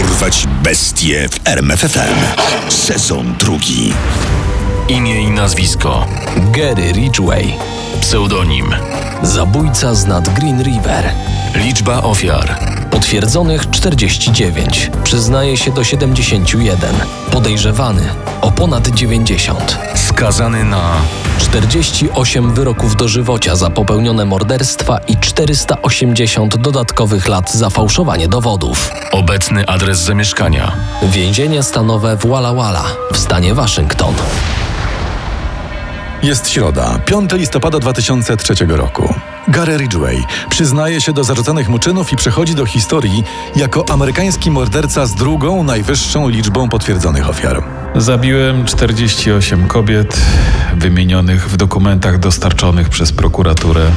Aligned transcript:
Porwać 0.00 0.46
bestie 0.62 1.28
w 1.28 1.48
RMFFM. 1.48 2.18
Sezon 2.68 3.34
drugi. 3.38 3.92
Imię 4.88 5.22
i 5.22 5.30
nazwisko. 5.30 6.06
Gary 6.36 6.92
Ridgway. 6.92 7.54
Pseudonim. 8.00 8.74
Zabójca 9.22 9.94
z 9.94 10.06
nad 10.06 10.28
Green 10.28 10.62
River. 10.62 11.12
Liczba 11.54 12.02
ofiar. 12.02 12.58
Potwierdzonych 12.90 13.70
49. 13.70 14.90
Przyznaje 15.04 15.56
się 15.56 15.70
do 15.70 15.84
71. 15.84 16.94
Podejrzewany 17.30 18.02
o 18.40 18.50
ponad 18.52 18.88
90. 18.88 19.78
Skazany 19.94 20.64
na 20.64 20.92
48 21.40 22.54
wyroków 22.54 22.96
dożywocia 22.96 23.56
za 23.56 23.70
popełnione 23.70 24.24
morderstwa 24.24 24.98
i 24.98 25.16
480 25.16 26.56
dodatkowych 26.56 27.28
lat 27.28 27.52
za 27.52 27.70
fałszowanie 27.70 28.28
dowodów. 28.28 28.90
obecny 29.12 29.66
adres 29.66 29.98
zamieszkania. 29.98 30.72
Więzienie 31.02 31.62
stanowe 31.62 32.16
w 32.16 32.26
Walla 32.26 32.54
Walla 32.54 32.84
w 33.12 33.18
stanie 33.18 33.54
Waszyngton. 33.54 34.14
Jest 36.22 36.48
środa, 36.48 36.98
5 37.04 37.32
listopada 37.32 37.78
2003 37.78 38.66
roku. 38.68 39.14
Gary 39.48 39.76
Ridgway 39.76 40.24
przyznaje 40.50 41.00
się 41.00 41.12
do 41.12 41.24
zarzucanych 41.24 41.68
mu 41.68 41.78
czynów 41.78 42.12
i 42.12 42.16
przechodzi 42.16 42.54
do 42.54 42.66
historii 42.66 43.24
jako 43.56 43.84
amerykański 43.88 44.50
morderca 44.50 45.06
z 45.06 45.14
drugą 45.14 45.62
najwyższą 45.62 46.28
liczbą 46.28 46.68
potwierdzonych 46.68 47.28
ofiar. 47.28 47.62
Zabiłem 47.96 48.64
48 48.64 49.68
kobiet 49.68 50.20
wymienionych 50.76 51.50
w 51.50 51.56
dokumentach 51.56 52.18
dostarczonych 52.18 52.88
przez 52.88 53.12
prokuraturę. 53.12 53.90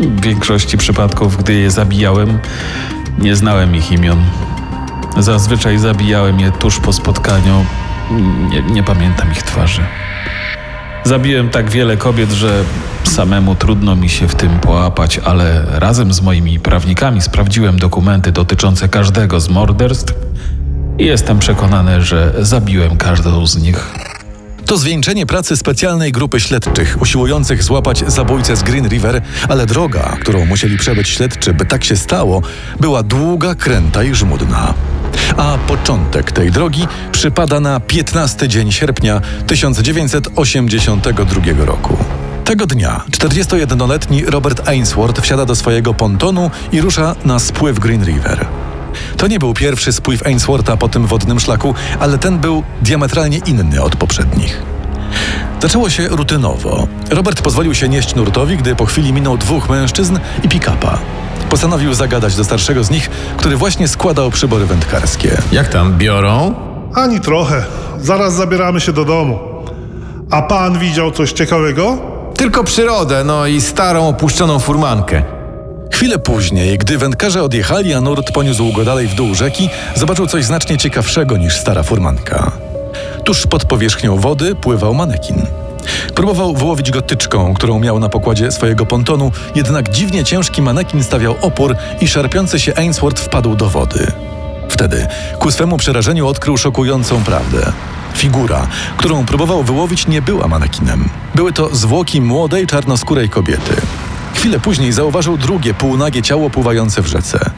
W 0.00 0.20
większości 0.20 0.78
przypadków, 0.78 1.36
gdy 1.36 1.54
je 1.54 1.70
zabijałem, 1.70 2.38
nie 3.18 3.36
znałem 3.36 3.76
ich 3.76 3.92
imion. 3.92 4.24
Zazwyczaj 5.18 5.78
zabijałem 5.78 6.40
je 6.40 6.52
tuż 6.52 6.80
po 6.80 6.92
spotkaniu. 6.92 7.66
Nie, 8.50 8.62
nie 8.62 8.82
pamiętam 8.82 9.32
ich 9.32 9.42
twarzy. 9.42 9.82
Zabiłem 11.08 11.50
tak 11.50 11.70
wiele 11.70 11.96
kobiet, 11.96 12.30
że 12.30 12.64
samemu 13.04 13.54
trudno 13.54 13.96
mi 13.96 14.08
się 14.08 14.28
w 14.28 14.34
tym 14.34 14.60
połapać, 14.60 15.18
ale 15.24 15.66
razem 15.70 16.12
z 16.12 16.20
moimi 16.20 16.60
prawnikami 16.60 17.22
sprawdziłem 17.22 17.78
dokumenty 17.78 18.32
dotyczące 18.32 18.88
każdego 18.88 19.40
z 19.40 19.48
morderstw 19.48 20.14
i 20.98 21.04
jestem 21.04 21.38
przekonany, 21.38 22.02
że 22.02 22.34
zabiłem 22.38 22.96
każdą 22.96 23.46
z 23.46 23.62
nich. 23.62 23.90
To 24.66 24.76
zwieńczenie 24.76 25.26
pracy 25.26 25.56
specjalnej 25.56 26.12
grupy 26.12 26.40
śledczych 26.40 26.98
usiłujących 27.02 27.62
złapać 27.62 28.04
zabójcę 28.06 28.56
z 28.56 28.62
Green 28.62 28.88
River, 28.88 29.22
ale 29.48 29.66
droga, 29.66 30.16
którą 30.20 30.46
musieli 30.46 30.78
przebyć 30.78 31.08
śledczy, 31.08 31.54
by 31.54 31.66
tak 31.66 31.84
się 31.84 31.96
stało, 31.96 32.42
była 32.80 33.02
długa, 33.02 33.54
kręta 33.54 34.04
i 34.04 34.14
żmudna. 34.14 34.74
A 35.36 35.58
początek 35.58 36.32
tej 36.32 36.50
drogi 36.50 36.86
przypada 37.12 37.60
na 37.60 37.80
15 37.80 38.48
dzień 38.48 38.72
sierpnia 38.72 39.20
1982 39.46 41.64
roku. 41.64 41.96
Tego 42.44 42.66
dnia 42.66 43.04
41-letni 43.10 44.24
Robert 44.24 44.68
Ainsworth 44.68 45.22
wsiada 45.22 45.44
do 45.44 45.56
swojego 45.56 45.94
pontonu 45.94 46.50
i 46.72 46.80
rusza 46.80 47.16
na 47.24 47.38
spływ 47.38 47.78
Green 47.78 48.04
River. 48.04 48.46
To 49.16 49.26
nie 49.26 49.38
był 49.38 49.54
pierwszy 49.54 49.92
spływ 49.92 50.26
Ainswortha 50.26 50.76
po 50.76 50.88
tym 50.88 51.06
wodnym 51.06 51.40
szlaku, 51.40 51.74
ale 52.00 52.18
ten 52.18 52.38
był 52.38 52.62
diametralnie 52.82 53.38
inny 53.38 53.82
od 53.82 53.96
poprzednich. 53.96 54.62
Zaczęło 55.62 55.90
się 55.90 56.08
rutynowo. 56.08 56.88
Robert 57.10 57.42
pozwolił 57.42 57.74
się 57.74 57.88
nieść 57.88 58.14
nurtowi, 58.14 58.56
gdy 58.56 58.76
po 58.76 58.86
chwili 58.86 59.12
minął 59.12 59.38
dwóch 59.38 59.68
mężczyzn 59.68 60.18
i 60.42 60.48
pick-upa. 60.48 60.98
Postanowił 61.50 61.94
zagadać 61.94 62.36
do 62.36 62.44
starszego 62.44 62.84
z 62.84 62.90
nich, 62.90 63.10
który 63.36 63.56
właśnie 63.56 63.88
składał 63.88 64.30
przybory 64.30 64.66
wędkarskie. 64.66 65.38
Jak 65.52 65.68
tam 65.68 65.98
biorą? 65.98 66.54
Ani 66.94 67.20
trochę. 67.20 67.64
Zaraz 68.00 68.34
zabieramy 68.34 68.80
się 68.80 68.92
do 68.92 69.04
domu. 69.04 69.38
A 70.30 70.42
pan 70.42 70.78
widział 70.78 71.10
coś 71.10 71.32
ciekawego? 71.32 71.98
Tylko 72.36 72.64
przyrodę, 72.64 73.24
no 73.24 73.46
i 73.46 73.60
starą 73.60 74.08
opuszczoną 74.08 74.58
furmankę. 74.58 75.22
Chwilę 75.92 76.18
później, 76.18 76.78
gdy 76.78 76.98
wędkarze 76.98 77.42
odjechali, 77.42 77.94
a 77.94 78.00
nurt 78.00 78.32
poniósł 78.32 78.72
go 78.72 78.84
dalej 78.84 79.06
w 79.06 79.14
dół 79.14 79.34
rzeki, 79.34 79.70
zobaczył 79.94 80.26
coś 80.26 80.44
znacznie 80.44 80.78
ciekawszego 80.78 81.36
niż 81.36 81.56
stara 81.56 81.82
furmanka. 81.82 82.52
Tuż 83.24 83.46
pod 83.46 83.64
powierzchnią 83.64 84.16
wody 84.16 84.54
pływał 84.54 84.94
manekin. 84.94 85.46
Próbował 86.14 86.54
wyłowić 86.54 86.90
go 86.90 87.02
tyczką, 87.02 87.54
którą 87.54 87.78
miał 87.78 87.98
na 87.98 88.08
pokładzie 88.08 88.50
swojego 88.50 88.86
pontonu, 88.86 89.32
jednak 89.54 89.90
dziwnie 89.90 90.24
ciężki 90.24 90.62
manekin 90.62 91.04
stawiał 91.04 91.34
opór 91.40 91.76
i 92.00 92.08
szarpiący 92.08 92.60
się 92.60 92.76
Ainsworth 92.76 93.22
wpadł 93.22 93.54
do 93.54 93.68
wody. 93.68 94.12
Wtedy, 94.68 95.06
ku 95.38 95.50
swemu 95.50 95.76
przerażeniu, 95.76 96.26
odkrył 96.26 96.56
szokującą 96.56 97.24
prawdę. 97.24 97.72
Figura, 98.14 98.66
którą 98.96 99.26
próbował 99.26 99.62
wyłowić, 99.62 100.06
nie 100.06 100.22
była 100.22 100.48
manekinem. 100.48 101.08
Były 101.34 101.52
to 101.52 101.76
zwłoki 101.76 102.20
młodej, 102.20 102.66
czarnoskórej 102.66 103.28
kobiety. 103.28 103.76
Chwilę 104.34 104.60
później 104.60 104.92
zauważył 104.92 105.36
drugie 105.36 105.74
półnagie 105.74 106.22
ciało 106.22 106.50
pływające 106.50 107.02
w 107.02 107.06
rzece. 107.06 107.50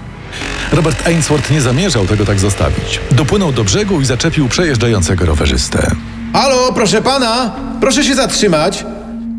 Robert 0.73 1.07
Ainsworth 1.07 1.51
nie 1.51 1.61
zamierzał 1.61 2.07
tego 2.07 2.25
tak 2.25 2.39
zostawić. 2.41 3.01
Dopłynął 3.11 3.53
do 3.53 3.65
brzegu 3.65 4.01
i 4.01 4.05
zaczepił 4.05 4.49
przejeżdżającego 4.49 5.27
rowerzystę. 5.27 5.91
Halo, 6.33 6.73
proszę 6.73 7.03
pana, 7.03 7.55
proszę 7.81 8.05
się 8.05 8.15
zatrzymać. 8.15 8.85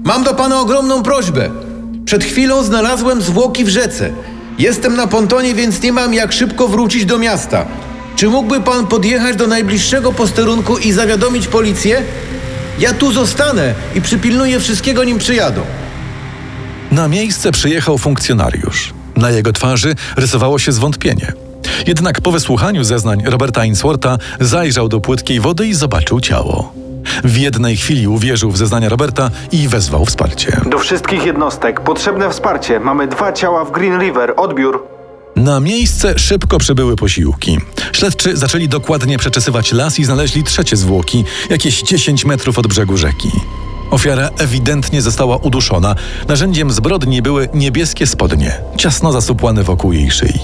Mam 0.04 0.24
do 0.24 0.34
pana 0.34 0.60
ogromną 0.60 1.04
prośbę. 1.04 1.50
Przed 2.06 2.24
chwilą 2.24 2.64
znalazłem 2.64 3.22
zwłoki 3.22 3.66
w 3.66 3.70
rzece. 3.70 4.10
Jestem 4.60 4.96
na 4.96 5.08
pontonie, 5.08 5.56
więc 5.56 5.82
nie 5.82 5.94
mam 5.94 6.14
jak 6.14 6.34
szybko 6.34 6.68
wrócić 6.68 7.06
do 7.06 7.18
miasta. 7.18 7.66
Czy 8.16 8.28
mógłby 8.28 8.62
pan 8.62 8.88
podjechać 8.88 9.36
do 9.36 9.48
najbliższego 9.48 10.14
posterunku 10.14 10.78
i 10.78 10.92
zawiadomić 10.92 11.48
policję? 11.48 12.04
Ja 12.80 12.94
tu 12.94 13.12
zostanę 13.12 13.74
i 13.96 14.02
przypilnuję 14.02 14.60
wszystkiego, 14.60 15.04
nim 15.04 15.18
przyjadą. 15.18 15.62
Na 16.92 17.08
miejsce 17.08 17.52
przyjechał 17.52 17.98
funkcjonariusz. 17.98 18.94
Na 19.16 19.30
jego 19.30 19.54
twarzy 19.54 19.96
rysowało 20.18 20.60
się 20.60 20.72
zwątpienie. 20.72 21.34
Jednak 21.88 22.22
po 22.22 22.32
wysłuchaniu 22.32 22.84
zeznań 22.84 23.24
Roberta 23.26 23.62
Ainswortha 23.62 24.18
zajrzał 24.40 24.90
do 24.90 25.02
płytkiej 25.02 25.40
wody 25.40 25.68
i 25.68 25.74
zobaczył 25.74 26.20
ciało. 26.20 26.81
W 27.24 27.38
jednej 27.38 27.78
chwili 27.78 28.08
uwierzył 28.08 28.52
w 28.52 28.58
zeznania 28.58 28.90
Roberta 28.90 29.30
i 29.52 29.68
wezwał 29.68 30.06
wsparcie. 30.06 30.62
Do 30.66 30.80
wszystkich 30.80 31.26
jednostek 31.26 31.82
potrzebne 31.82 32.30
wsparcie. 32.30 32.80
Mamy 32.80 33.08
dwa 33.08 33.34
ciała 33.34 33.66
w 33.66 33.72
Green 33.72 34.00
River. 34.00 34.34
Odbiór. 34.38 34.88
Na 35.36 35.60
miejsce 35.60 36.20
szybko 36.20 36.58
przybyły 36.58 36.96
posiłki. 36.96 37.58
Śledczy 37.92 38.38
zaczęli 38.38 38.68
dokładnie 38.68 39.18
przeczesywać 39.18 39.72
las 39.72 40.00
i 40.00 40.06
znaleźli 40.06 40.44
trzecie 40.44 40.78
zwłoki, 40.78 41.24
jakieś 41.50 41.82
10 41.82 42.26
metrów 42.26 42.60
od 42.60 42.68
brzegu 42.68 42.98
rzeki. 42.98 43.32
Ofiara 43.92 44.30
ewidentnie 44.38 45.02
została 45.02 45.38
uduszona. 45.38 45.96
Narzędziem 46.28 46.72
zbrodni 46.72 47.22
były 47.22 47.50
niebieskie 47.54 48.08
spodnie, 48.08 48.62
ciasno 48.78 49.12
zasupłane 49.12 49.64
wokół 49.64 49.94
jej 49.94 50.12
szyi. 50.12 50.40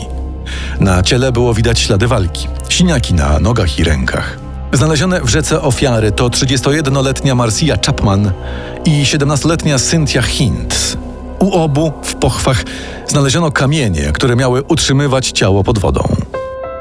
Na 0.80 1.04
ciele 1.04 1.32
było 1.32 1.54
widać 1.54 1.80
ślady 1.80 2.08
walki, 2.08 2.48
siniaki 2.70 3.14
na 3.14 3.40
nogach 3.40 3.80
i 3.80 3.84
rękach. 3.84 4.47
Znalezione 4.74 5.22
w 5.22 5.30
rzece 5.30 5.62
ofiary 5.62 6.12
to 6.12 6.30
31-letnia 6.30 7.36
Marcia 7.36 7.78
Chapman 7.86 8.32
i 8.86 9.04
17-letnia 9.04 9.80
Cynthia 9.80 10.22
Hintz. 10.22 10.98
U 11.40 11.52
obu 11.52 11.94
w 12.04 12.16
pochwach 12.16 12.64
znaleziono 13.08 13.52
kamienie, 13.52 14.12
które 14.14 14.36
miały 14.36 14.64
utrzymywać 14.64 15.32
ciało 15.32 15.64
pod 15.64 15.80
wodą. 15.80 16.16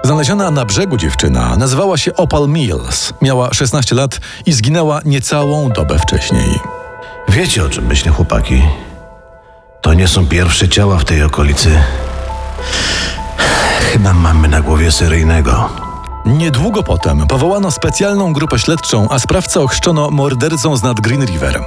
Znaleziona 0.05 0.51
na 0.51 0.65
brzegu 0.65 0.97
dziewczyna 0.97 1.57
nazywała 1.57 1.99
się 1.99 2.17
Opal 2.17 2.49
Mills, 2.49 3.13
miała 3.23 3.55
16 3.55 3.95
lat 3.95 4.21
i 4.47 4.53
zginęła 4.53 5.01
niecałą 5.05 5.69
dobę 5.69 5.99
wcześniej. 5.99 6.61
Wiecie 7.29 7.65
o 7.65 7.69
czym 7.69 7.87
myślę, 7.87 8.13
chłopaki? 8.13 8.63
To 9.81 9.95
nie 9.95 10.09
są 10.09 10.27
pierwsze 10.27 10.69
ciała 10.69 10.99
w 10.99 11.05
tej 11.05 11.23
okolicy. 11.23 11.71
Chyba 13.93 14.13
mamy 14.13 14.49
na 14.49 14.61
głowie 14.61 14.93
seryjnego. 14.93 15.86
Niedługo 16.27 16.83
potem 16.83 17.27
powołano 17.27 17.71
specjalną 17.71 18.33
grupę 18.33 18.59
śledczą, 18.59 19.09
a 19.11 19.19
sprawcę 19.19 19.61
ochrzczono 19.61 20.11
mordercą 20.11 20.77
z 20.77 20.83
nad 20.83 21.01
Green 21.01 21.25
River. 21.25 21.65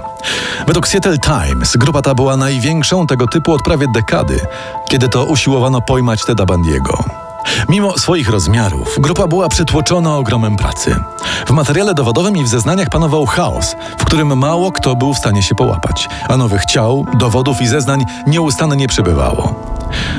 Według 0.68 0.88
Seattle 0.88 1.18
Times 1.18 1.78
grupa 1.78 2.02
ta 2.02 2.16
była 2.16 2.38
największą 2.38 3.08
tego 3.08 3.28
typu 3.28 3.54
od 3.54 3.64
prawie 3.64 3.88
dekady, 3.94 4.40
kiedy 4.90 5.10
to 5.10 5.26
usiłowano 5.26 5.82
pojmać 5.82 6.26
Teda 6.26 6.46
Bandiego. 6.46 7.04
Mimo 7.70 7.98
swoich 7.98 8.30
rozmiarów, 8.30 8.96
grupa 9.00 9.28
była 9.28 9.50
przytłoczona 9.50 10.18
ogromem 10.18 10.56
pracy. 10.56 10.96
W 11.48 11.52
materiale 11.52 11.94
dowodowym 11.94 12.38
i 12.38 12.44
w 12.44 12.48
zeznaniach 12.48 12.90
panował 12.90 13.26
chaos, 13.26 13.76
w 14.00 14.06
którym 14.06 14.38
mało 14.38 14.72
kto 14.72 14.96
był 14.96 15.14
w 15.14 15.18
stanie 15.18 15.44
się 15.44 15.56
połapać, 15.56 16.10
a 16.30 16.38
nowych 16.38 16.66
ciał, 16.66 17.06
dowodów 17.18 17.62
i 17.62 17.68
zeznań 17.68 18.06
nieustannie 18.28 18.88
przybywało. 18.88 19.56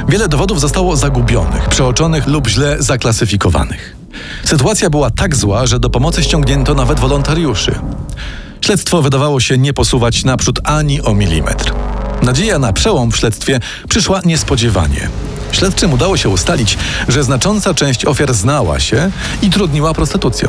Wiele 0.08 0.28
dowodów 0.28 0.60
zostało 0.60 0.96
zagubionych, 0.96 1.68
przeoczonych 1.68 2.26
lub 2.26 2.48
źle 2.48 2.76
zaklasyfikowanych. 2.78 3.99
Sytuacja 4.44 4.90
była 4.90 5.10
tak 5.10 5.36
zła, 5.36 5.66
że 5.66 5.80
do 5.80 5.90
pomocy 5.90 6.22
ściągnięto 6.22 6.74
nawet 6.74 7.00
wolontariuszy. 7.00 7.74
Śledztwo 8.60 9.02
wydawało 9.02 9.40
się 9.40 9.58
nie 9.58 9.72
posuwać 9.74 10.24
naprzód 10.24 10.60
ani 10.64 11.02
o 11.02 11.14
milimetr. 11.14 11.72
Nadzieja 12.22 12.58
na 12.58 12.72
przełom 12.72 13.12
w 13.12 13.16
śledztwie 13.16 13.60
przyszła 13.88 14.20
niespodziewanie. 14.24 15.08
Śledczym 15.52 15.92
udało 15.92 16.16
się 16.16 16.28
ustalić, 16.28 16.78
że 17.08 17.24
znacząca 17.24 17.74
część 17.74 18.04
ofiar 18.04 18.34
znała 18.34 18.80
się 18.80 19.10
i 19.42 19.50
trudniła 19.50 19.94
prostytucją. 19.94 20.48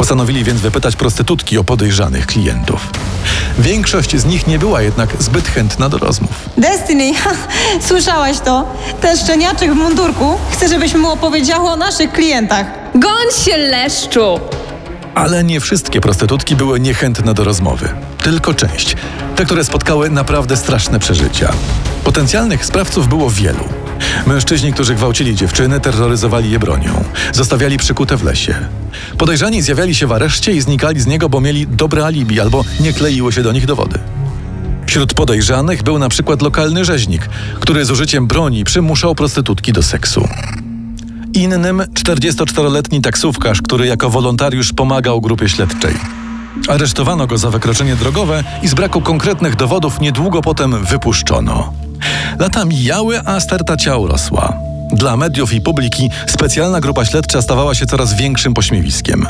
Postanowili 0.00 0.44
więc 0.44 0.60
wypytać 0.60 0.96
prostytutki 0.96 1.58
o 1.58 1.64
podejrzanych 1.64 2.26
klientów. 2.26 2.90
Większość 3.58 4.16
z 4.16 4.24
nich 4.24 4.46
nie 4.46 4.58
była 4.58 4.82
jednak 4.82 5.10
zbyt 5.18 5.48
chętna 5.48 5.88
do 5.88 5.98
rozmów. 5.98 6.30
Destiny, 6.56 7.14
ha, 7.22 7.30
słyszałaś 7.80 8.40
to? 8.40 8.64
Ten 9.00 9.16
szczeniaczek 9.16 9.72
w 9.72 9.76
mundurku 9.76 10.38
chce, 10.52 10.68
żebyśmy 10.68 10.98
mu 10.98 11.10
opowiedziały 11.10 11.70
o 11.70 11.76
naszych 11.76 12.12
klientach. 12.12 12.66
Goń 12.94 13.44
się, 13.44 13.56
leszczu! 13.56 14.40
Ale 15.14 15.44
nie 15.44 15.60
wszystkie 15.60 16.00
prostytutki 16.00 16.56
były 16.56 16.80
niechętne 16.80 17.34
do 17.34 17.44
rozmowy. 17.44 17.88
Tylko 18.22 18.54
część. 18.54 18.96
Te, 19.36 19.44
które 19.44 19.64
spotkały 19.64 20.10
naprawdę 20.10 20.56
straszne 20.56 20.98
przeżycia. 20.98 21.52
Potencjalnych 22.04 22.64
sprawców 22.64 23.08
było 23.08 23.30
wielu. 23.30 23.79
Mężczyźni, 24.26 24.72
którzy 24.72 24.94
gwałcili 24.94 25.34
dziewczyny, 25.34 25.80
terroryzowali 25.80 26.50
je 26.50 26.58
bronią. 26.58 27.04
Zostawiali 27.32 27.78
przykute 27.78 28.16
w 28.16 28.24
lesie. 28.24 28.54
Podejrzani 29.18 29.62
zjawiali 29.62 29.94
się 29.94 30.06
w 30.06 30.12
areszcie 30.12 30.52
i 30.52 30.60
znikali 30.60 31.00
z 31.00 31.06
niego, 31.06 31.28
bo 31.28 31.40
mieli 31.40 31.66
dobre 31.66 32.04
alibi 32.04 32.40
albo 32.40 32.64
nie 32.80 32.92
kleiły 32.92 33.32
się 33.32 33.42
do 33.42 33.52
nich 33.52 33.66
dowody. 33.66 33.98
Wśród 34.86 35.14
podejrzanych 35.14 35.82
był 35.82 35.98
na 35.98 36.08
przykład 36.08 36.42
lokalny 36.42 36.84
rzeźnik, 36.84 37.28
który 37.60 37.84
z 37.84 37.90
użyciem 37.90 38.26
broni 38.26 38.64
przymuszał 38.64 39.14
prostytutki 39.14 39.72
do 39.72 39.82
seksu. 39.82 40.28
Innym 41.34 41.78
44-letni 41.78 43.00
taksówkarz, 43.00 43.62
który 43.62 43.86
jako 43.86 44.10
wolontariusz 44.10 44.72
pomagał 44.72 45.20
grupie 45.20 45.48
śledczej. 45.48 45.94
Aresztowano 46.68 47.26
go 47.26 47.38
za 47.38 47.50
wykroczenie 47.50 47.96
drogowe 47.96 48.44
i 48.62 48.68
z 48.68 48.74
braku 48.74 49.00
konkretnych 49.00 49.56
dowodów 49.56 50.00
niedługo 50.00 50.42
potem 50.42 50.84
wypuszczono. 50.84 51.72
Lata 52.38 52.64
mijały, 52.64 53.20
a 53.24 53.40
sterta 53.40 53.76
ciał 53.76 54.06
rosła. 54.06 54.52
Dla 54.92 55.16
mediów 55.16 55.52
i 55.52 55.60
publiki 55.60 56.10
specjalna 56.26 56.80
grupa 56.80 57.04
śledcza 57.04 57.42
stawała 57.42 57.74
się 57.74 57.86
coraz 57.86 58.14
większym 58.14 58.54
pośmiewiskiem. 58.54 59.26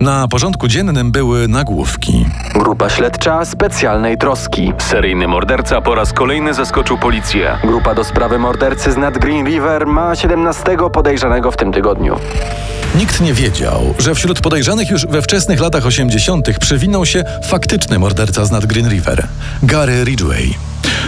Na 0.00 0.28
porządku 0.28 0.68
dziennym 0.68 1.12
były 1.12 1.48
nagłówki. 1.48 2.26
Grupa 2.54 2.90
śledcza 2.90 3.44
specjalnej 3.44 4.18
troski. 4.18 4.72
Seryjny 4.78 5.28
morderca 5.28 5.80
po 5.80 5.94
raz 5.94 6.12
kolejny 6.12 6.54
zaskoczył 6.54 6.98
policję. 6.98 7.58
Grupa 7.64 7.94
do 7.94 8.04
sprawy 8.04 8.38
mordercy 8.38 8.92
z 8.92 8.96
nad 8.96 9.18
Green 9.18 9.46
River 9.46 9.86
ma 9.86 10.14
17 10.14 10.76
podejrzanego 10.92 11.50
w 11.50 11.56
tym 11.56 11.72
tygodniu. 11.72 12.16
Nikt 12.94 13.20
nie 13.20 13.34
wiedział, 13.34 13.94
że 13.98 14.14
wśród 14.14 14.40
podejrzanych 14.40 14.90
już 14.90 15.06
we 15.06 15.22
wczesnych 15.22 15.60
latach 15.60 15.86
80. 15.86 16.58
przewinął 16.58 17.06
się 17.06 17.24
faktyczny 17.48 17.98
morderca 17.98 18.44
z 18.44 18.50
nad 18.50 18.66
Green 18.66 18.88
River 18.88 19.28
Gary 19.62 20.04
Ridgway. 20.04 20.54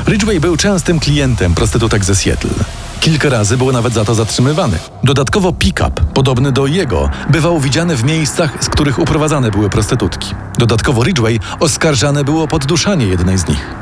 Ridgway 0.07 0.41
był 0.41 0.57
częstym 0.57 1.01
klientem 1.01 1.55
prostytutek 1.55 2.05
ze 2.05 2.15
Seattle. 2.15 2.65
Kilka 3.01 3.29
razy 3.29 3.57
był 3.57 3.73
nawet 3.73 3.95
za 3.95 4.05
to 4.05 4.15
zatrzymywany. 4.15 4.79
Dodatkowo 5.05 5.53
pick-up, 5.53 6.03
podobny 6.15 6.53
do 6.53 6.67
jego, 6.67 7.11
bywał 7.31 7.61
widziany 7.61 7.97
w 7.97 8.05
miejscach, 8.05 8.65
z 8.65 8.69
których 8.69 8.99
uprowadzane 8.99 9.51
były 9.51 9.71
prostytutki. 9.71 10.35
Dodatkowo 10.59 11.05
Ridgway 11.05 11.41
oskarżane 11.61 12.25
było 12.25 12.43
o 12.43 12.49
podduszanie 12.49 13.07
jednej 13.07 13.39
z 13.39 13.49
nich. 13.49 13.75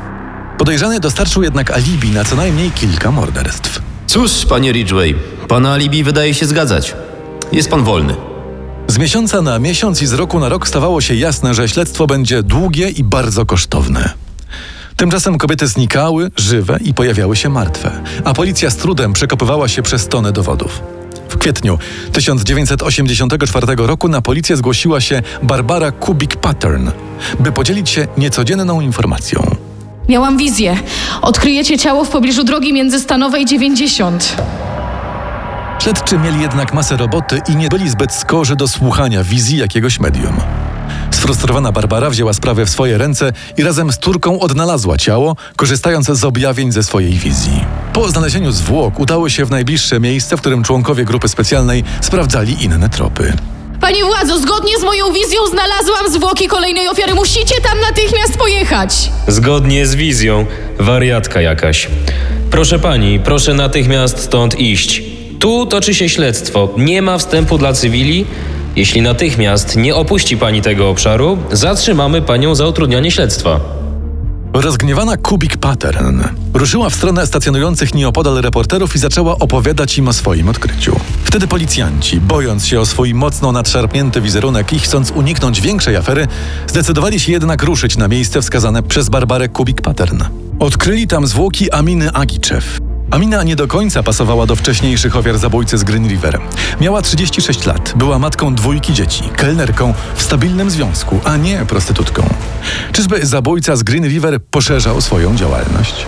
Podejrzany 0.57 0.99
dostarczył 0.99 1.43
jednak 1.43 1.71
alibi 1.71 2.11
na 2.11 2.25
co 2.25 2.35
najmniej 2.35 2.71
kilka 2.71 3.11
morderstw. 3.11 3.81
Cóż, 4.07 4.45
panie 4.45 4.71
Ridgway, 4.71 5.15
pana 5.47 5.73
alibi 5.73 6.03
wydaje 6.03 6.33
się 6.33 6.45
zgadzać. 6.45 6.95
Jest 7.51 7.69
pan 7.69 7.83
wolny. 7.83 8.15
Z 8.87 8.97
miesiąca 8.97 9.41
na 9.41 9.59
miesiąc 9.59 10.01
i 10.01 10.07
z 10.07 10.13
roku 10.13 10.39
na 10.39 10.49
rok 10.49 10.67
stawało 10.67 11.01
się 11.01 11.15
jasne, 11.15 11.53
że 11.53 11.69
śledztwo 11.69 12.07
będzie 12.07 12.43
długie 12.43 12.89
i 12.89 13.03
bardzo 13.03 13.45
kosztowne. 13.45 14.13
Tymczasem 14.95 15.37
kobiety 15.37 15.67
znikały, 15.67 16.31
żywe 16.37 16.79
i 16.81 16.93
pojawiały 16.93 17.35
się 17.35 17.49
martwe, 17.49 18.03
a 18.23 18.33
policja 18.33 18.69
z 18.69 18.75
trudem 18.75 19.13
przekopywała 19.13 19.67
się 19.67 19.81
przez 19.81 20.07
tonę 20.07 20.31
dowodów. 20.31 20.81
W 21.29 21.37
kwietniu 21.37 21.79
1984 22.11 23.67
roku 23.77 24.07
na 24.07 24.21
policję 24.21 24.57
zgłosiła 24.57 25.01
się 25.01 25.21
Barbara 25.43 25.91
Kubik 25.91 26.35
Pattern, 26.35 26.89
by 27.39 27.51
podzielić 27.51 27.89
się 27.89 28.07
niecodzienną 28.17 28.81
informacją. 28.81 29.55
Miałam 30.09 30.37
wizję. 30.37 30.77
Odkryjecie 31.21 31.77
ciało 31.77 32.05
w 32.05 32.09
pobliżu 32.09 32.43
drogi 32.43 32.73
międzystanowej 32.73 33.45
90. 33.45 34.35
Śledczy 35.87 36.17
mieli 36.17 36.41
jednak 36.41 36.73
masę 36.73 36.97
roboty 36.97 37.41
i 37.49 37.55
nie 37.55 37.69
byli 37.69 37.89
zbyt 37.89 38.13
skorzy 38.13 38.55
do 38.55 38.67
słuchania 38.67 39.23
wizji 39.23 39.57
jakiegoś 39.57 39.99
medium. 39.99 40.39
Sfrustrowana 41.11 41.71
Barbara 41.71 42.09
wzięła 42.09 42.33
sprawę 42.33 42.65
w 42.65 42.69
swoje 42.69 42.97
ręce 42.97 43.33
i 43.57 43.63
razem 43.63 43.91
z 43.91 43.97
Turką 43.97 44.39
odnalazła 44.39 44.97
ciało, 44.97 45.35
korzystając 45.55 46.07
z 46.07 46.23
objawień 46.23 46.71
ze 46.71 46.83
swojej 46.83 47.13
wizji. 47.13 47.65
Po 47.93 48.09
znalezieniu 48.09 48.51
zwłok 48.51 48.99
udało 48.99 49.29
się 49.29 49.45
w 49.45 49.49
najbliższe 49.49 49.99
miejsce, 49.99 50.37
w 50.37 50.39
którym 50.39 50.63
członkowie 50.63 51.05
grupy 51.05 51.27
specjalnej 51.27 51.83
sprawdzali 52.01 52.63
inne 52.63 52.89
tropy. 52.89 53.33
Pani 53.81 54.03
władzo, 54.03 54.39
zgodnie 54.39 54.77
z 54.79 54.83
moją 54.83 55.13
wizją 55.13 55.39
znalazłam 55.51 56.11
zwłoki 56.11 56.47
kolejnej 56.47 56.87
ofiary. 56.87 57.15
Musicie 57.15 57.61
tam 57.61 57.79
natychmiast 57.81 58.37
pojechać. 58.37 59.11
Zgodnie 59.27 59.87
z 59.87 59.95
wizją, 59.95 60.45
wariatka 60.79 61.41
jakaś. 61.41 61.87
Proszę 62.51 62.79
pani, 62.79 63.19
proszę 63.19 63.53
natychmiast 63.53 64.19
stąd 64.19 64.59
iść. 64.59 65.16
Tu 65.39 65.65
toczy 65.65 65.93
się 65.93 66.09
śledztwo. 66.09 66.69
Nie 66.77 67.01
ma 67.01 67.17
wstępu 67.17 67.57
dla 67.57 67.73
cywili. 67.73 68.25
Jeśli 68.75 69.01
natychmiast 69.01 69.75
nie 69.75 69.95
opuści 69.95 70.37
pani 70.37 70.61
tego 70.61 70.89
obszaru, 70.89 71.37
zatrzymamy 71.51 72.21
panią 72.21 72.55
za 72.55 72.67
utrudnianie 72.67 73.11
śledztwa. 73.11 73.59
Rozgniewana 74.53 75.17
Kubik 75.17 75.57
Pattern 75.57 76.23
ruszyła 76.53 76.89
w 76.89 76.95
stronę 76.95 77.27
stacjonujących 77.27 77.93
nieopodal 77.93 78.41
reporterów 78.41 78.95
i 78.95 78.99
zaczęła 78.99 79.39
opowiadać 79.39 79.97
im 79.97 80.07
o 80.07 80.13
swoim 80.13 80.49
odkryciu. 80.49 80.99
Wtedy 81.23 81.47
policjanci, 81.47 82.19
bojąc 82.19 82.65
się 82.65 82.79
o 82.79 82.85
swój 82.85 83.13
mocno 83.13 83.51
nadszarpnięty 83.51 84.21
wizerunek 84.21 84.73
i 84.73 84.79
chcąc 84.79 85.11
uniknąć 85.11 85.61
większej 85.61 85.95
afery, 85.95 86.27
zdecydowali 86.67 87.19
się 87.19 87.31
jednak 87.31 87.63
ruszyć 87.63 87.97
na 87.97 88.07
miejsce 88.07 88.41
wskazane 88.41 88.83
przez 88.83 89.09
Barbarę 89.09 89.49
Kubik 89.49 89.81
Pattern. 89.81 90.23
Odkryli 90.59 91.07
tam 91.07 91.27
zwłoki 91.27 91.71
Aminy 91.71 92.11
Agiczew. 92.13 92.86
Amina 93.11 93.43
nie 93.43 93.55
do 93.55 93.67
końca 93.67 94.03
pasowała 94.03 94.45
do 94.45 94.55
wcześniejszych 94.55 95.15
ofiar 95.15 95.37
zabójcy 95.37 95.77
z 95.77 95.83
Green 95.83 96.07
River. 96.07 96.39
Miała 96.81 97.01
36 97.01 97.65
lat, 97.65 97.93
była 97.95 98.19
matką 98.19 98.55
dwójki 98.55 98.93
dzieci, 98.93 99.23
kelnerką 99.35 99.93
w 100.15 100.21
stabilnym 100.23 100.69
związku, 100.69 101.19
a 101.23 101.37
nie 101.37 101.65
prostytutką. 101.65 102.29
Czyżby 102.91 103.25
zabójca 103.25 103.75
z 103.75 103.83
Green 103.83 104.05
River 104.05 104.39
poszerzał 104.51 105.01
swoją 105.01 105.35
działalność? 105.35 106.05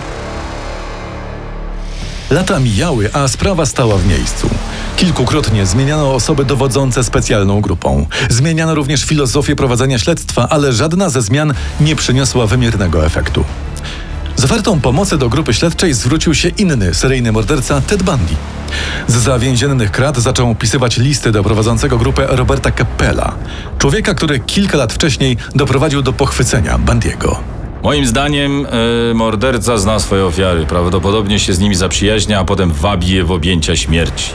Lata 2.30 2.60
mijały, 2.60 3.10
a 3.12 3.28
sprawa 3.28 3.66
stała 3.66 3.96
w 3.96 4.06
miejscu. 4.06 4.50
Kilkukrotnie 4.96 5.66
zmieniano 5.66 6.14
osoby 6.14 6.44
dowodzące 6.44 7.04
specjalną 7.04 7.60
grupą. 7.60 8.06
Zmieniano 8.30 8.74
również 8.74 9.04
filozofię 9.04 9.56
prowadzenia 9.56 9.98
śledztwa, 9.98 10.48
ale 10.48 10.72
żadna 10.72 11.08
ze 11.08 11.22
zmian 11.22 11.54
nie 11.80 11.96
przyniosła 11.96 12.46
wymiernego 12.46 13.06
efektu. 13.06 13.44
Z 14.40 14.44
ofertą 14.44 14.80
pomocy 14.80 15.18
do 15.18 15.28
grupy 15.28 15.54
śledczej 15.54 15.94
zwrócił 15.94 16.34
się 16.34 16.48
inny 16.48 16.94
seryjny 16.94 17.32
morderca 17.32 17.80
Ted 17.80 18.02
Bundy. 18.02 18.34
Z 19.06 19.14
zawięzionych 19.14 19.90
krat 19.90 20.16
zaczął 20.16 20.54
pisywać 20.54 20.98
listy 20.98 21.32
do 21.32 21.42
prowadzącego 21.42 21.98
grupę 21.98 22.26
Roberta 22.28 22.70
Cappella, 22.70 23.34
człowieka, 23.78 24.14
który 24.14 24.40
kilka 24.40 24.78
lat 24.78 24.92
wcześniej 24.92 25.36
doprowadził 25.54 26.02
do 26.02 26.12
pochwycenia 26.12 26.78
Bandiego. 26.78 27.40
Moim 27.82 28.06
zdaniem 28.06 28.66
e, 29.10 29.14
morderca 29.14 29.78
zna 29.78 29.98
swoje 29.98 30.24
ofiary. 30.24 30.66
Prawdopodobnie 30.66 31.38
się 31.38 31.52
z 31.52 31.58
nimi 31.58 31.74
zaprzyjaźnia, 31.74 32.38
a 32.38 32.44
potem 32.44 32.72
wabi 32.72 33.08
je 33.08 33.24
w 33.24 33.30
objęcia 33.30 33.76
śmierci. 33.76 34.30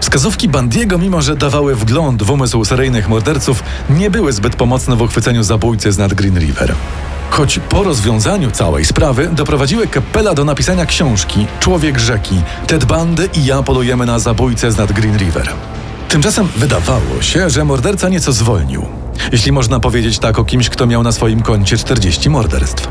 Wskazówki 0.00 0.48
Bandiego, 0.48 0.98
mimo 0.98 1.22
że 1.22 1.36
dawały 1.36 1.74
wgląd 1.74 2.22
w 2.22 2.30
umysł 2.30 2.64
seryjnych 2.64 3.08
morderców, 3.08 3.62
nie 3.90 4.10
były 4.10 4.32
zbyt 4.32 4.56
pomocne 4.56 4.96
w 4.96 5.02
uchwyceniu 5.02 5.42
zabójcy 5.42 5.92
z 5.92 5.98
nad 5.98 6.14
Green 6.14 6.38
River. 6.38 6.74
Choć 7.30 7.60
po 7.68 7.82
rozwiązaniu 7.82 8.50
całej 8.50 8.84
sprawy 8.84 9.28
doprowadziły 9.32 9.86
Keppela 9.86 10.34
do 10.34 10.44
napisania 10.44 10.86
książki 10.86 11.46
Człowiek 11.60 11.98
rzeki 11.98 12.42
Ted 12.66 12.84
Bundy 12.84 13.28
i 13.34 13.44
ja 13.44 13.62
polujemy 13.62 14.06
na 14.06 14.18
zabójcę 14.18 14.72
z 14.72 14.78
nad 14.78 14.92
Green 14.92 15.16
River. 15.16 15.48
Tymczasem 16.08 16.48
wydawało 16.56 17.22
się, 17.22 17.50
że 17.50 17.64
morderca 17.64 18.08
nieco 18.08 18.32
zwolnił. 18.32 18.86
Jeśli 19.32 19.52
można 19.52 19.80
powiedzieć 19.80 20.18
tak 20.18 20.38
o 20.38 20.44
kimś, 20.44 20.68
kto 20.68 20.86
miał 20.86 21.02
na 21.02 21.12
swoim 21.12 21.42
koncie 21.42 21.76
40 21.76 22.30
morderstw. 22.30 22.88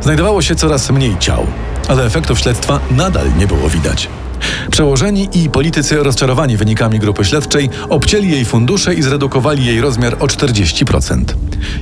Znajdowało 0.00 0.42
się 0.42 0.54
coraz 0.54 0.90
mniej 0.90 1.18
ciał, 1.18 1.46
ale 1.88 2.04
efektów 2.04 2.38
śledztwa 2.38 2.80
nadal 2.90 3.26
nie 3.38 3.46
było 3.46 3.68
widać. 3.68 4.08
Przełożeni 4.70 5.28
i 5.34 5.50
politycy 5.50 6.02
rozczarowani 6.02 6.56
wynikami 6.56 6.98
grupy 6.98 7.24
śledczej 7.24 7.70
obcięli 7.88 8.30
jej 8.30 8.44
fundusze 8.44 8.94
i 8.94 9.02
zredukowali 9.02 9.66
jej 9.66 9.80
rozmiar 9.80 10.16
o 10.20 10.26
40%. 10.26 11.24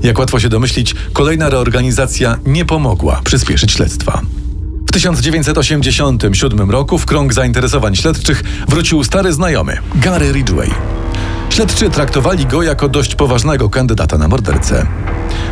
Jak 0.03 0.19
łatwo 0.19 0.41
się 0.41 0.49
domyślić, 0.49 0.95
kolejna 1.13 1.49
reorganizacja 1.49 2.39
nie 2.47 2.65
pomogła 2.65 3.21
przyspieszyć 3.25 3.73
śledztwa. 3.73 4.21
W 4.87 4.93
1987 4.93 6.71
roku 6.71 6.99
w 6.99 7.07
krąg 7.07 7.35
zainteresowań 7.35 7.97
śledczych 7.97 8.43
wrócił 8.69 9.05
stary 9.05 9.33
znajomy, 9.33 9.79
Gary 9.95 10.33
Ridgway. 10.33 10.71
Śledczy 11.51 11.91
traktowali 11.91 12.47
go 12.47 12.63
jako 12.63 12.89
dość 12.89 13.15
poważnego 13.15 13.71
kandydata 13.71 14.19
na 14.19 14.29
mordercę. 14.29 14.87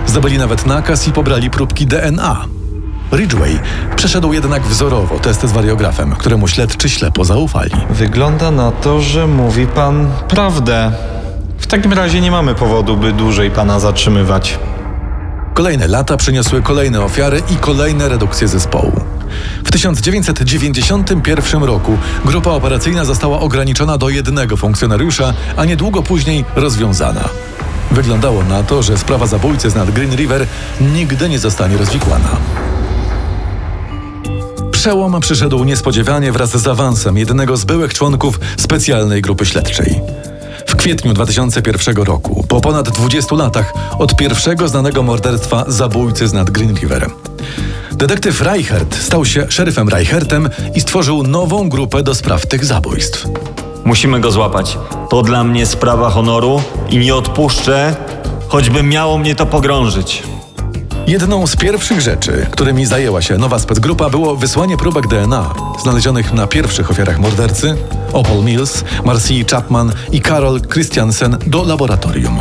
Zdobyli 0.07 0.39
nawet 0.39 0.67
nakaz 0.67 1.09
i 1.09 1.13
pobrali 1.13 1.51
próbki 1.51 1.87
DNA. 1.87 2.56
Ridgway 3.13 3.59
przeszedł 3.97 4.33
jednak 4.33 4.63
wzorowo 4.63 5.19
test 5.19 5.43
z 5.43 5.53
wariografem, 5.53 6.15
któremu 6.15 6.49
śledczy 6.49 6.89
ślepo 6.89 7.25
zaufali. 7.25 7.71
Wygląda 7.91 8.51
na 8.51 8.71
to, 8.71 9.01
że 9.01 9.27
mówi 9.27 9.67
pan 9.67 10.11
prawdę. 10.29 10.93
W 11.59 11.67
takim 11.67 11.93
razie 11.93 12.21
nie 12.21 12.31
mamy 12.31 12.55
powodu, 12.55 12.97
by 12.97 13.13
dłużej 13.13 13.51
pana 13.51 13.81
zatrzymywać. 13.81 14.59
Kolejne 15.55 15.89
lata 15.89 16.17
przyniosły 16.17 16.63
kolejne 16.63 17.03
ofiary 17.03 17.43
i 17.51 17.57
kolejne 17.57 18.09
redukcje 18.09 18.49
zespołu. 18.49 18.93
W 19.65 19.71
1991 19.73 21.63
roku 21.65 21.99
grupa 22.25 22.51
operacyjna 22.51 23.05
została 23.05 23.41
ograniczona 23.41 23.99
do 23.99 24.09
jednego 24.09 24.57
funkcjonariusza, 24.57 25.35
a 25.57 25.65
niedługo 25.65 26.03
później 26.03 26.45
rozwiązana. 26.57 27.29
Wyglądało 27.91 28.45
na 28.45 28.63
to, 28.63 28.83
że 28.83 28.99
sprawa 28.99 29.27
zabójcy 29.27 29.71
z 29.71 29.75
nad 29.75 29.91
Green 29.91 30.17
River 30.17 30.47
nigdy 30.81 31.29
nie 31.29 31.39
zostanie 31.39 31.77
rozwikłana. 31.77 32.29
Przełom 34.87 35.21
przyszedł 35.21 35.65
niespodziewanie 35.65 36.33
wraz 36.33 36.51
z 36.51 36.67
awansem 36.67 37.19
jednego 37.19 37.57
z 37.57 37.65
byłych 37.65 37.95
członków 37.95 38.41
specjalnej 38.57 39.23
grupy 39.23 39.47
śledczej. 39.47 40.01
W 40.67 40.77
kwietniu 40.77 41.13
2001 41.13 41.97
roku, 41.97 42.45
po 42.49 42.61
ponad 42.61 42.89
20 42.89 43.37
latach 43.37 43.73
od 43.99 44.17
pierwszego 44.17 44.69
znanego 44.69 45.03
morderstwa 45.03 45.65
zabójcy 45.69 46.29
z 46.29 46.33
nad 46.33 46.51
Green 46.51 46.77
River. 46.77 47.11
Detektyw 47.93 48.41
Reichert 48.41 48.97
stał 48.97 49.25
się 49.25 49.47
szeryfem 49.49 49.89
Reichertem 49.89 50.51
i 50.75 50.81
stworzył 50.81 51.23
nową 51.23 51.69
grupę 51.69 52.03
do 52.03 52.15
spraw 52.15 52.47
tych 52.47 52.65
zabójstw. 52.65 53.27
Musimy 53.85 54.21
go 54.21 54.31
złapać. 54.31 54.79
To 55.11 55.23
dla 55.23 55.45
mnie 55.45 55.67
sprawa 55.67 56.11
honoru 56.11 56.63
i 56.91 56.99
nie 56.99 57.15
odpuszczę, 57.15 57.97
choćby 58.49 58.83
miało 58.83 59.19
mnie 59.19 59.35
to 59.35 59.47
pogrążyć. 59.47 60.23
Jedną 61.07 61.47
z 61.47 61.57
pierwszych 61.57 62.01
rzeczy, 62.01 62.47
którymi 62.51 62.87
zajęła 62.87 63.23
się 63.23 63.39
nowa 63.39 63.59
specgrupa, 63.59 64.11
było 64.11 64.37
wysłanie 64.37 64.77
próbek 64.77 65.07
DNA 65.07 65.55
znalezionych 65.83 66.33
na 66.33 66.47
pierwszych 66.47 66.91
ofiarach 66.91 67.19
mordercy 67.19 67.77
Opal 68.13 68.45
Mills, 68.45 68.85
Marcy 69.05 69.45
Chapman 69.51 69.93
i 70.13 70.21
Carol 70.21 70.61
Christiansen 70.61 71.39
do 71.47 71.65
laboratorium. 71.65 72.41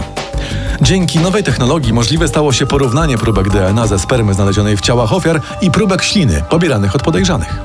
Dzięki 0.81 1.19
nowej 1.19 1.43
technologii 1.43 1.93
możliwe 1.93 2.27
stało 2.27 2.53
się 2.53 2.65
porównanie 2.65 3.17
próbek 3.17 3.49
DNA 3.49 3.87
ze 3.87 3.99
spermy 3.99 4.33
znalezionej 4.33 4.77
w 4.77 4.81
ciałach 4.81 5.13
ofiar 5.13 5.41
i 5.61 5.71
próbek 5.71 6.03
śliny 6.03 6.43
pobieranych 6.49 6.95
od 6.95 7.03
podejrzanych. 7.03 7.59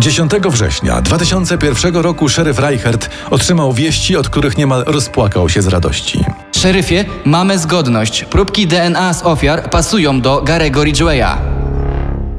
10 0.00 0.32
września 0.32 1.00
2001 1.00 1.96
roku 1.96 2.28
szeryf 2.28 2.58
Reichert 2.58 3.10
otrzymał 3.30 3.72
wieści, 3.72 4.16
od 4.16 4.28
których 4.28 4.58
niemal 4.58 4.84
rozpłakał 4.86 5.48
się 5.48 5.62
z 5.62 5.66
radości. 5.66 6.24
Szeryfie, 6.64 7.04
mamy 7.24 7.58
zgodność. 7.58 8.24
Próbki 8.24 8.66
DNA 8.66 9.14
z 9.14 9.22
ofiar 9.22 9.70
pasują 9.70 10.20
do 10.20 10.42
Garego 10.42 10.84
Ridgwaya. 10.84 11.38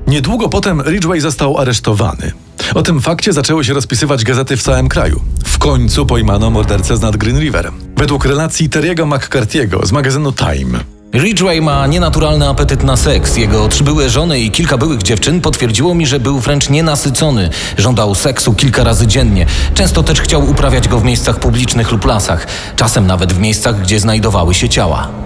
Niedługo 0.08 0.50
potem 0.50 0.82
Ridgway 0.82 1.22
został 1.22 1.58
aresztowany. 1.58 2.32
O 2.76 2.82
tym 2.82 3.02
fakcie 3.02 3.34
zaczęły 3.34 3.64
się 3.64 3.74
rozpisywać 3.74 4.24
gazety 4.24 4.58
w 4.58 4.62
całym 4.62 4.90
kraju. 4.90 5.22
W 5.46 5.58
końcu 5.58 6.06
pojmano 6.06 6.50
mordercę 6.50 6.98
z 6.98 7.02
nad 7.02 7.18
Green 7.18 7.40
River. 7.40 7.72
Według 7.98 8.26
relacji 8.26 8.70
Terry'ego 8.70 9.08
McCarthy'ego 9.08 9.86
z 9.86 9.92
magazynu 9.92 10.32
Time. 10.32 10.95
Ridgway 11.16 11.62
ma 11.62 11.88
nienaturalny 11.88 12.50
apetyt 12.50 12.84
na 12.84 12.98
seks. 12.98 13.38
Jego 13.38 13.68
trzy 13.68 13.84
byłe 13.84 14.10
żony 14.10 14.40
i 14.40 14.52
kilka 14.52 14.78
byłych 14.78 15.04
dziewczyn 15.04 15.42
potwierdziło 15.42 15.96
mi, 15.96 16.08
że 16.08 16.20
był 16.20 16.40
wręcz 16.40 16.70
nienasycony. 16.70 17.50
Żądał 17.78 18.16
seksu 18.16 18.54
kilka 18.54 18.84
razy 18.84 19.08
dziennie. 19.08 19.46
Często 19.74 20.04
też 20.04 20.22
chciał 20.22 20.50
uprawiać 20.50 20.88
go 20.88 21.00
w 21.00 21.04
miejscach 21.04 21.40
publicznych 21.40 21.92
lub 21.92 22.06
lasach. 22.06 22.48
Czasem 22.76 23.08
nawet 23.08 23.34
w 23.34 23.40
miejscach, 23.40 23.82
gdzie 23.82 24.00
znajdowały 24.00 24.54
się 24.54 24.70
ciała. 24.70 25.25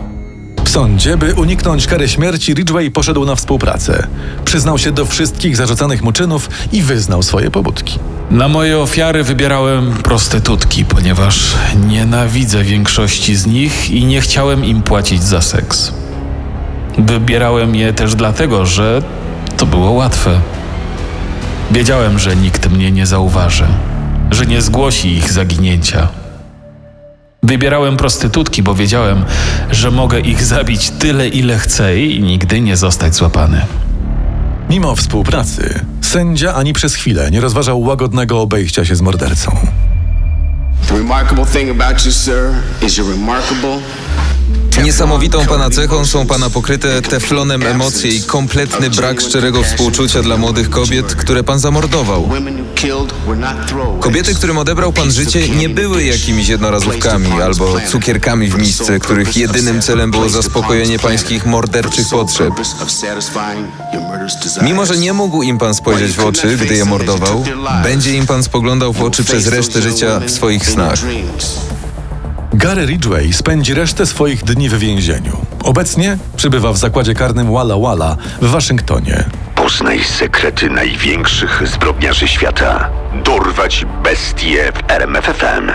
W 0.70 0.72
sądzie, 0.72 1.18
by 1.18 1.34
uniknąć 1.34 1.88
kary 1.88 2.10
śmierci, 2.10 2.54
Ridgway 2.54 2.92
poszedł 2.92 3.26
na 3.26 3.36
współpracę. 3.36 4.08
Przyznał 4.46 4.78
się 4.78 4.92
do 4.92 5.06
wszystkich 5.06 5.56
zarzucanych 5.56 6.04
mu 6.04 6.12
czynów 6.12 6.50
i 6.72 6.82
wyznał 6.82 7.24
swoje 7.24 7.52
pobudki. 7.52 8.00
Na 8.32 8.48
moje 8.48 8.80
ofiary 8.80 9.24
wybierałem 9.24 9.94
prostytutki, 9.94 10.86
ponieważ 10.86 11.54
nienawidzę 11.88 12.64
większości 12.64 13.36
z 13.36 13.48
nich 13.48 13.92
i 13.92 14.06
nie 14.06 14.22
chciałem 14.22 14.66
im 14.66 14.82
płacić 14.82 15.24
za 15.24 15.42
seks. 15.42 15.94
Wybierałem 16.98 17.76
je 17.76 17.94
też 17.94 18.16
dlatego, 18.16 18.66
że 18.66 19.02
to 19.58 19.66
było 19.66 19.92
łatwe. 19.92 20.42
Wiedziałem, 21.72 22.20
że 22.20 22.36
nikt 22.36 22.72
mnie 22.72 22.92
nie 22.92 23.06
zauważy, 23.06 23.68
że 24.32 24.46
nie 24.46 24.62
zgłosi 24.62 25.14
ich 25.14 25.32
zaginięcia. 25.32 26.19
Wybierałem 27.44 27.98
prostytutki, 27.98 28.64
bo 28.64 28.76
wiedziałem, 28.76 29.26
że 29.72 29.92
mogę 29.92 30.20
ich 30.20 30.44
zabić 30.44 30.90
tyle, 30.90 31.28
ile 31.28 31.58
chcę 31.58 32.00
i 32.00 32.22
nigdy 32.22 32.62
nie 32.62 32.78
zostać 32.78 33.16
złapany. 33.16 33.66
Mimo 34.70 34.96
współpracy, 34.96 35.86
sędzia 36.02 36.54
ani 36.56 36.74
przez 36.74 36.96
chwilę 36.96 37.32
nie 37.32 37.42
rozważał 37.42 37.82
łagodnego 37.82 38.42
obejścia 38.42 38.86
się 38.86 38.96
z 38.96 39.02
mordercą. 39.02 39.52
The 40.88 40.98
remarkable 40.98 41.46
thing 41.46 41.82
about 41.82 42.06
you, 42.06 42.12
sir, 42.12 42.54
is 42.82 42.98
you're 42.98 43.12
remarkable. 43.12 43.80
Niesamowitą 44.84 45.46
pana 45.46 45.70
cechą 45.70 46.06
są 46.06 46.28
pana 46.28 46.50
pokryte 46.50 47.02
teflonem 47.02 47.64
emocje 47.64 48.12
i 48.12 48.22
kompletny 48.22 48.90
brak 48.90 49.22
szczerego 49.22 49.64
współczucia 49.64 50.22
dla 50.22 50.38
młodych 50.38 50.70
kobiet, 50.70 51.16
które 51.16 51.44
pan 51.44 51.60
zamordował. 51.60 52.30
Kobiety, 54.00 54.36
którym 54.36 54.58
odebrał 54.58 54.94
pan 54.94 55.12
życie, 55.12 55.50
nie 55.50 55.70
były 55.70 56.04
jakimiś 56.04 56.48
jednorazówkami 56.48 57.42
albo 57.42 57.76
cukierkami 57.88 58.48
w 58.48 58.58
misce, 58.58 59.00
których 59.00 59.38
jedynym 59.38 59.82
celem 59.82 60.12
było 60.12 60.30
zaspokojenie 60.30 61.00
pańskich 61.00 61.46
morderczych 61.46 62.10
potrzeb. 62.10 62.54
Mimo, 64.62 64.86
że 64.86 64.98
nie 64.98 65.14
mógł 65.14 65.44
im 65.44 65.58
pan 65.58 65.76
spojrzeć 65.76 66.16
w 66.16 66.26
oczy, 66.26 66.58
gdy 66.58 66.76
je 66.76 66.86
mordował, 66.86 67.44
będzie 67.84 68.16
im 68.16 68.26
pan 68.26 68.44
spoglądał 68.44 68.94
w 68.94 69.04
oczy 69.04 69.24
przez 69.24 69.48
resztę 69.48 69.82
życia 69.82 70.20
w 70.20 70.32
swoich 70.32 70.70
snach. 70.70 71.00
Gary 72.54 72.86
Ridgway 72.86 73.34
spędzi 73.34 73.74
resztę 73.74 74.06
swoich 74.06 74.44
dni 74.44 74.70
w 74.70 74.80
więzieniu. 74.80 75.38
Obecnie 75.64 76.18
przybywa 76.36 76.74
w 76.74 76.78
zakładzie 76.78 77.14
karnym 77.14 77.54
Walla 77.54 77.78
Walla 77.78 78.18
w 78.42 78.50
Waszyngtonie. 78.50 79.24
Poznaj 79.56 80.04
sekrety 80.04 80.70
największych 80.70 81.68
zbrodniarzy 81.68 82.28
świata. 82.28 82.90
Dorwać 83.24 83.86
bestie 84.04 84.72
w 84.72 84.92
RMFFM. 84.92 85.72